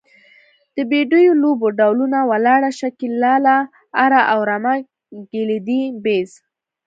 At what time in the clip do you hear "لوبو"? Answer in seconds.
1.41-1.67